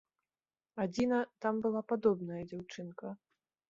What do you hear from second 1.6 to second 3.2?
была падобная дзяўчынка.